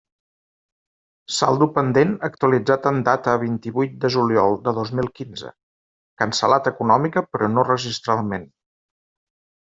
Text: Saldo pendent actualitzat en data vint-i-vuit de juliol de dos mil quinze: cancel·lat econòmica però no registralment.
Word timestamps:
Saldo 1.33 1.65
pendent 1.73 2.13
actualitzat 2.27 2.87
en 2.91 3.01
data 3.09 3.35
vint-i-vuit 3.43 3.93
de 4.05 4.09
juliol 4.15 4.57
de 4.67 4.73
dos 4.77 4.91
mil 4.99 5.09
quinze: 5.19 5.51
cancel·lat 6.23 6.71
econòmica 6.71 7.25
però 7.35 7.51
no 7.59 7.67
registralment. 7.69 8.49